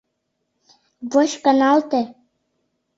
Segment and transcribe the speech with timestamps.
[1.11, 2.01] Воч, каналте.